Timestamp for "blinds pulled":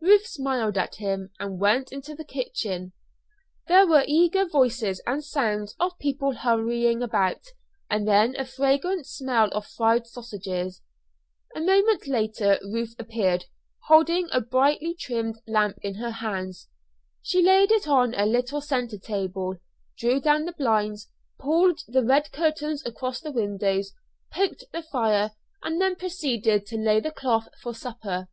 20.52-21.82